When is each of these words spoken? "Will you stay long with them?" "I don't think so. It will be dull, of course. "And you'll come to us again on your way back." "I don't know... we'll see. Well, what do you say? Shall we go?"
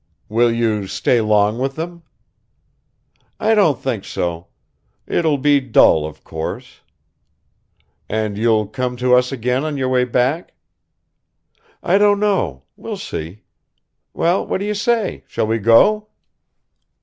"Will 0.29 0.51
you 0.51 0.87
stay 0.87 1.21
long 1.21 1.59
with 1.59 1.75
them?" 1.75 2.01
"I 3.39 3.53
don't 3.53 3.79
think 3.79 4.03
so. 4.03 4.47
It 5.05 5.23
will 5.25 5.37
be 5.37 5.59
dull, 5.59 6.07
of 6.07 6.23
course. 6.23 6.79
"And 8.09 8.35
you'll 8.35 8.65
come 8.65 8.97
to 8.97 9.13
us 9.15 9.31
again 9.31 9.63
on 9.63 9.77
your 9.77 9.89
way 9.89 10.05
back." 10.05 10.55
"I 11.83 11.99
don't 11.99 12.19
know... 12.19 12.63
we'll 12.75 12.97
see. 12.97 13.43
Well, 14.11 14.43
what 14.43 14.57
do 14.57 14.65
you 14.65 14.73
say? 14.73 15.23
Shall 15.27 15.45
we 15.45 15.59
go?" 15.59 16.07